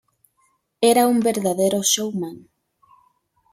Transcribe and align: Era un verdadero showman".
Era 0.89 1.03
un 1.11 1.19
verdadero 1.27 1.83
showman". 1.83 2.49